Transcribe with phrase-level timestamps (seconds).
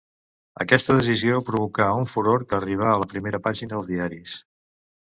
[0.63, 4.37] Aquesta decisió provocà un furor que arribà a la primera pàgina dels diaris.